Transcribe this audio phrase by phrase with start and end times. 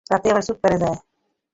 [0.07, 0.97] রাতে আবার চুপ করে যায়।